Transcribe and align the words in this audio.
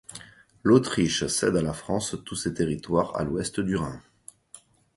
L'Autriche 0.63 1.27
cède 1.27 1.55
à 1.57 1.61
la 1.61 1.73
France 1.73 2.15
tous 2.25 2.33
ses 2.35 2.55
territoires 2.55 3.15
à 3.17 3.23
l'ouest 3.23 3.59
du 3.59 3.75
Rhin. 3.75 4.01